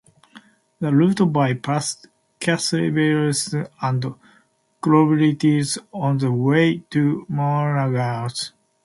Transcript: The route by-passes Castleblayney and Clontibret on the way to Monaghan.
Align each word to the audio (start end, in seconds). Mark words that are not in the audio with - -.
The 0.79 0.91
route 0.91 1.31
by-passes 1.31 2.07
Castleblayney 2.39 3.69
and 3.83 4.15
Clontibret 4.81 5.77
on 5.93 6.17
the 6.17 6.31
way 6.31 6.79
to 6.89 7.23
Monaghan. 7.29 8.29